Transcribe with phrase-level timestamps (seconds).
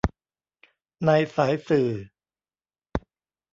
[1.05, 1.89] ในสายสื่อ